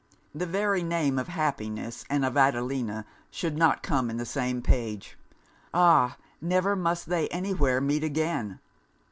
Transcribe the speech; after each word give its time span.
The 0.33 0.47
very 0.47 0.81
name 0.81 1.19
of 1.19 1.27
happiness 1.27 2.05
and 2.09 2.25
of 2.25 2.35
Adelina 2.35 3.05
should 3.29 3.55
not 3.55 3.83
come 3.83 4.09
in 4.09 4.17
the 4.17 4.25
same 4.25 4.59
page! 4.63 5.15
Ah! 5.75 6.17
never 6.41 6.75
must 6.75 7.07
they 7.07 7.27
any 7.27 7.53
where 7.53 7.79
meet 7.79 8.03
again. 8.03 8.59